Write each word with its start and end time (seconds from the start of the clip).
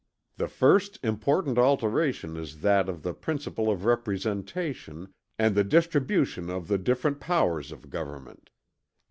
"The 0.37 0.47
first 0.47 0.97
important 1.03 1.59
alteration 1.59 2.35
is 2.35 2.61
that 2.61 2.89
of 2.89 3.03
the 3.03 3.13
principle 3.13 3.69
of 3.69 3.85
representation 3.85 5.13
and 5.37 5.53
the 5.53 5.63
distribution 5.63 6.49
of 6.49 6.67
the 6.67 6.79
different 6.79 7.19
powers 7.19 7.71
of 7.71 7.91
government. 7.91 8.49